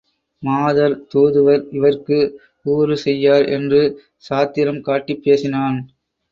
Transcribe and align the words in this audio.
மாதர், 0.43 0.95
தூதுவர் 1.11 1.65
இவர்க்கு 1.71 2.17
ஊறு 2.65 2.97
செய்யார் 2.97 3.45
என்று 3.49 3.83
சாத்திரம் 4.25 4.81
காட்டிப் 4.81 5.23
பேசினான். 5.23 5.79